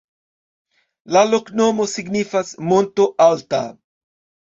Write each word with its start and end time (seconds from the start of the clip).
La 1.17 1.23
loknomo 1.35 1.89
signifas: 1.93 2.57
monto-alta. 2.73 3.65